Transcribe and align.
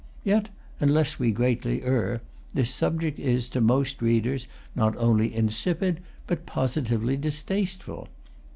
Yet, 0.23 0.49
unless 0.79 1.19
we 1.19 1.31
greatly 1.31 1.83
err, 1.83 2.21
this 2.55 2.73
subject 2.73 3.19
is, 3.19 3.47
to 3.49 3.61
most 3.61 4.01
readers, 4.01 4.47
not 4.75 4.95
only 4.97 5.31
insipid, 5.31 5.99
but 6.25 6.47
positively 6.47 7.15
distasteful. 7.15 8.07